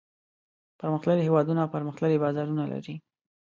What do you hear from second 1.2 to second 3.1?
هېوادونه پرمختللي بازارونه لري.